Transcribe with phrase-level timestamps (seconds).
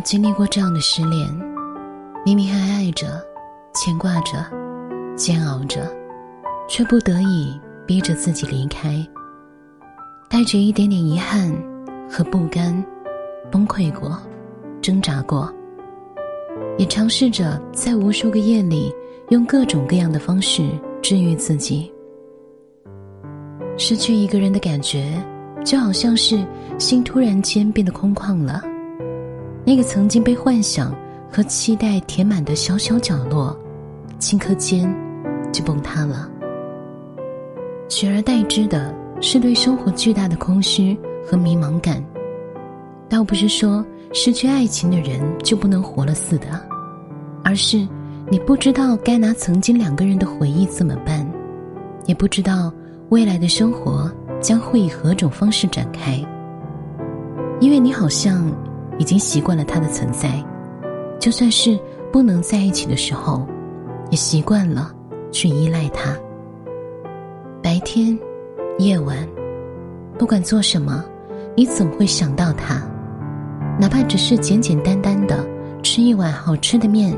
[0.00, 1.28] 经历过这样的失恋？
[2.24, 3.22] 明明还爱着，
[3.74, 4.44] 牵挂着，
[5.16, 5.90] 煎熬着，
[6.68, 9.06] 却不得已逼着自己离开，
[10.28, 11.50] 带着一点点遗憾
[12.10, 12.84] 和不甘，
[13.50, 14.18] 崩溃过，
[14.82, 15.52] 挣扎过，
[16.76, 18.94] 也尝试着在无数个夜里
[19.30, 20.68] 用各种各样的方式
[21.00, 21.90] 治愈自己。
[23.78, 25.10] 失去一个人的感觉，
[25.64, 26.44] 就好像是
[26.78, 28.62] 心突然间变得空旷了。
[29.70, 30.92] 那个曾经被幻想
[31.30, 33.56] 和期待填满的小小角落，
[34.18, 34.92] 顷刻间
[35.52, 36.28] 就崩塌了。
[37.88, 42.04] 取而代之的是对生活巨大的空虚和迷茫感。
[43.08, 46.48] 倒不是说失去爱情的人就不能活了似的，
[47.44, 47.86] 而是
[48.28, 51.24] 你不知道该拿曾经两个人的回忆怎么办，
[52.06, 52.72] 也不知道。
[53.10, 54.10] 未来的生活
[54.40, 56.20] 将会以何种方式展开？
[57.60, 58.52] 因为你好像
[59.00, 60.30] 已经习惯了他的存在，
[61.18, 61.78] 就算是
[62.12, 63.46] 不能在一起的时候，
[64.10, 64.92] 也习惯了
[65.32, 66.14] 去依赖他。
[67.62, 68.16] 白天、
[68.78, 69.26] 夜晚，
[70.18, 71.02] 不管做什么，
[71.56, 72.82] 你总会想到他，
[73.80, 75.46] 哪怕只是简简单单的
[75.82, 77.16] 吃一碗好吃的面，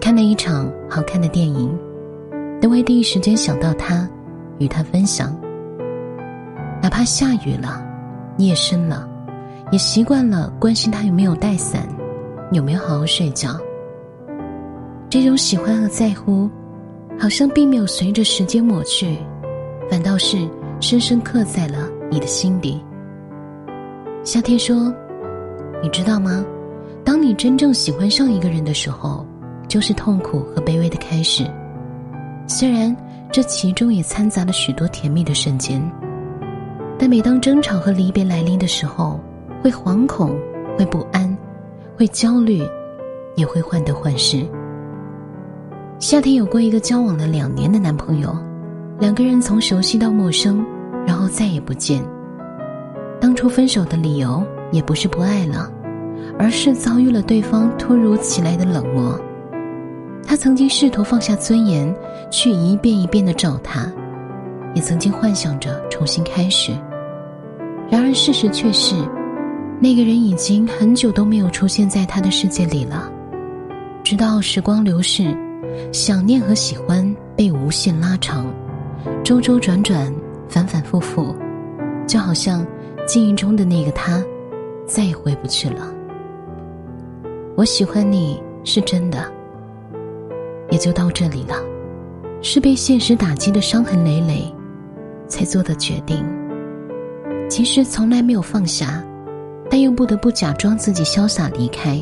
[0.00, 1.76] 看了一场好看的电影，
[2.60, 4.08] 都会第一时间想到他。
[4.60, 5.36] 与他分享，
[6.80, 7.80] 哪怕下雨了，
[8.38, 9.08] 夜深了，
[9.70, 11.86] 也习惯了关心他有没有带伞，
[12.52, 13.50] 有没有好好睡觉。
[15.10, 16.50] 这种喜欢和在乎，
[17.18, 19.18] 好像并没有随着时间抹去，
[19.90, 20.48] 反倒是
[20.80, 22.82] 深深刻在了你的心底。
[24.24, 24.92] 夏天说
[25.82, 26.44] ：“你知道吗？
[27.04, 29.26] 当你真正喜欢上一个人的时候，
[29.66, 31.44] 就是痛苦和卑微的开始。
[32.46, 32.94] 虽然。”
[33.30, 35.78] 这其中也掺杂了许多甜蜜的瞬间，
[36.98, 39.20] 但每当争吵和离别来临的时候，
[39.62, 40.36] 会惶恐，
[40.78, 41.36] 会不安，
[41.96, 42.62] 会焦虑，
[43.34, 44.46] 也会患得患失。
[45.98, 48.36] 夏天有过一个交往了两年的男朋友，
[49.00, 50.64] 两个人从熟悉到陌生，
[51.06, 52.02] 然后再也不见。
[53.20, 55.68] 当初分手的理由也不是不爱了，
[56.38, 59.18] 而是遭遇了对方突如其来的冷漠。
[60.24, 61.92] 他曾经试图放下尊严，
[62.30, 63.90] 去一遍一遍的找他，
[64.74, 66.70] 也曾经幻想着重新开始。
[67.90, 68.94] 然而事实却是，
[69.80, 73.10] 那个人已经很久都没有出现在他的世界里了。
[74.02, 75.36] 直到时光流逝，
[75.92, 78.46] 想念和喜欢被无限拉长，
[79.22, 80.12] 周周转转，
[80.48, 81.34] 反反复复，
[82.06, 82.66] 就好像
[83.06, 84.22] 记忆中的那个他，
[84.86, 85.94] 再也回不去了。
[87.56, 89.30] 我喜欢你是真的。
[90.70, 91.54] 也就到这里了，
[92.42, 94.52] 是被现实打击的伤痕累累，
[95.26, 96.22] 才做的决定。
[97.48, 99.02] 其实从来没有放下，
[99.70, 102.00] 但又不得不假装自己潇洒离开。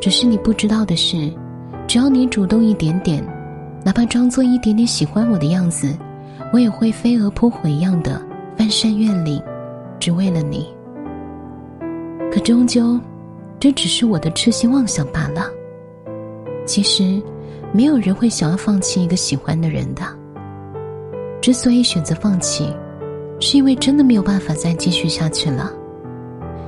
[0.00, 1.32] 只是你不知道的是，
[1.86, 3.24] 只要你主动一点点，
[3.84, 5.96] 哪怕装作一点点喜欢我的样子，
[6.52, 8.20] 我也会飞蛾扑火一样的
[8.56, 9.42] 翻山越岭，
[10.00, 10.66] 只为了你。
[12.32, 12.98] 可终究，
[13.60, 15.46] 这只是我的痴心妄想罢了。
[16.66, 17.22] 其实。
[17.74, 20.02] 没有人会想要放弃一个喜欢的人的。
[21.40, 22.70] 之所以选择放弃，
[23.40, 25.72] 是因为真的没有办法再继续下去了。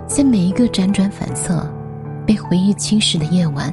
[0.07, 1.67] 在每一个辗转反侧、
[2.27, 3.73] 被回忆侵蚀的夜晚，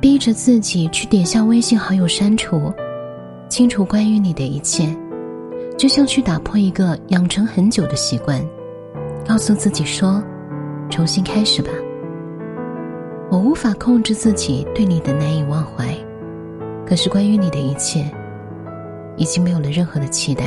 [0.00, 2.72] 逼着自己去点下微信好友删除，
[3.48, 4.88] 清除关于你的一切，
[5.76, 8.40] 就像去打破一个养成很久的习惯，
[9.26, 10.22] 告诉自己说
[10.88, 11.70] ：“重新开始吧。”
[13.28, 15.84] 我无法控制自己对你的难以忘怀。
[16.86, 18.04] 可是，关于你的一切，
[19.16, 20.44] 已经没有了任何的期待。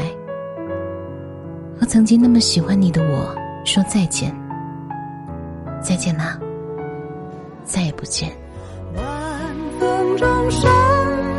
[1.78, 4.34] 和曾经那么喜欢你的我说再见，
[5.88, 6.38] 再见啦，
[7.64, 8.30] 再也不见。
[8.94, 9.06] 晚
[9.80, 10.70] 风中闪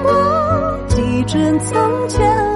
[0.03, 2.48] 过几帧从前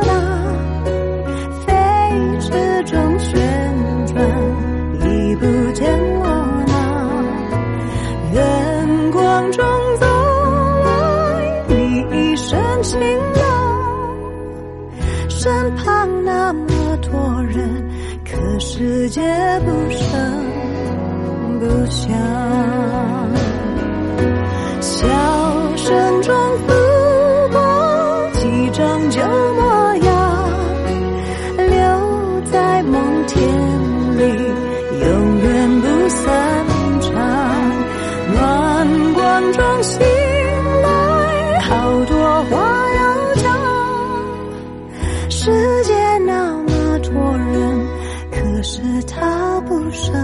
[41.82, 42.60] 好多话
[42.94, 43.58] 要讲，
[45.28, 45.50] 世
[45.82, 47.86] 界那么多人，
[48.30, 50.14] 可是他不声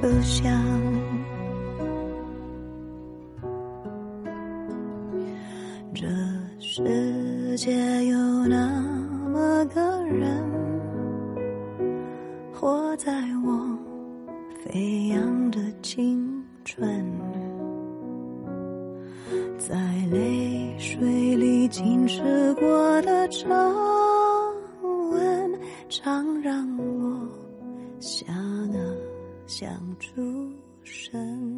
[0.00, 0.50] 不响。
[5.94, 6.06] 这
[6.58, 8.82] 世界有那
[9.30, 10.42] 么个人，
[12.50, 13.12] 活在
[13.44, 13.78] 我
[14.64, 17.04] 飞扬的青春。
[19.66, 19.74] 在
[20.10, 23.48] 泪水里浸湿过的皱
[25.10, 25.58] 纹，
[25.88, 27.26] 常让我
[27.98, 28.78] 想啊
[29.46, 30.20] 想出
[30.82, 31.53] 神。